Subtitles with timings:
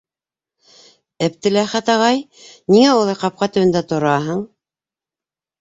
[1.27, 2.23] Әптеләхәт ағай,
[2.77, 4.43] ниңә улай ҡапҡа төбөндә тораһың?